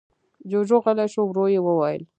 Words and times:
جُوجُو 0.49 0.77
غلی 0.85 1.05
شو. 1.13 1.21
ورو 1.25 1.45
يې 1.53 1.59
وويل: 1.65 2.01